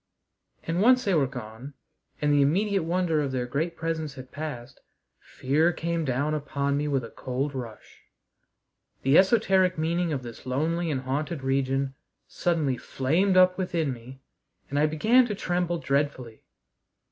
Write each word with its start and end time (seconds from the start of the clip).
And, 0.63 0.81
once 0.81 1.05
they 1.05 1.13
were 1.13 1.27
gone 1.27 1.75
and 2.19 2.33
the 2.33 2.41
immediate 2.41 2.81
wonder 2.81 3.21
of 3.21 3.31
their 3.31 3.45
great 3.45 3.75
presence 3.77 4.15
had 4.15 4.31
passed, 4.31 4.81
fear 5.19 5.71
came 5.71 6.05
down 6.05 6.33
upon 6.33 6.75
me 6.75 6.87
with 6.87 7.03
a 7.03 7.11
cold 7.11 7.53
rush. 7.53 8.01
The 9.03 9.15
esoteric 9.19 9.77
meaning 9.77 10.11
of 10.11 10.23
this 10.23 10.47
lonely 10.47 10.89
and 10.89 11.01
haunted 11.01 11.43
region 11.43 11.93
suddenly 12.27 12.77
flamed 12.77 13.37
up 13.37 13.59
within 13.59 13.93
me 13.93 14.23
and 14.71 14.79
I 14.79 14.87
began 14.87 15.27
to 15.27 15.35
tremble 15.35 15.77
dreadfully. 15.77 16.45